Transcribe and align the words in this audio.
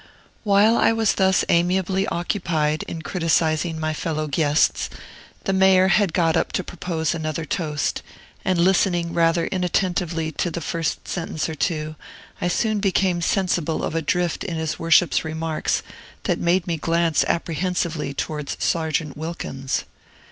While 0.43 0.77
I 0.77 0.93
was 0.93 1.13
thus 1.13 1.45
amiably 1.47 2.07
occupied 2.07 2.81
in 2.87 3.03
criticising 3.03 3.79
my 3.79 3.93
fellow 3.93 4.25
guests, 4.25 4.89
the 5.43 5.53
Mayor 5.53 5.89
had 5.89 6.11
got 6.11 6.35
up 6.35 6.51
to 6.53 6.63
propose 6.63 7.13
another 7.13 7.45
toast; 7.45 8.01
and 8.43 8.57
listening 8.57 9.13
rather 9.13 9.45
inattentively 9.45 10.31
to 10.31 10.49
the 10.49 10.59
first 10.59 11.07
sentence 11.07 11.47
or 11.47 11.53
two, 11.53 11.95
I 12.41 12.47
soon 12.47 12.79
became 12.79 13.21
sensible 13.21 13.83
of 13.83 13.93
a 13.93 14.01
drift 14.01 14.43
in 14.43 14.55
his 14.55 14.79
Worship's 14.79 15.23
remarks 15.23 15.83
that 16.23 16.39
made 16.39 16.65
me 16.65 16.77
glance 16.77 17.23
apprehensively 17.25 18.11
towards 18.15 18.57
Sergeant 18.59 19.15
Wilkins. 19.15 19.83